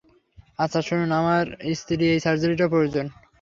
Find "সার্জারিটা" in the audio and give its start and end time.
2.25-2.65